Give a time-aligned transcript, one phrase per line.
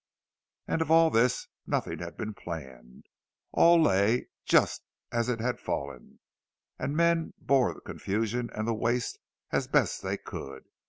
[0.67, 3.05] And of all this, nothing had been planned!
[3.51, 4.81] All lay just
[5.11, 6.17] as it had fallen,
[6.79, 9.19] and men bore the confusion and the waste
[9.51, 10.63] as best they could.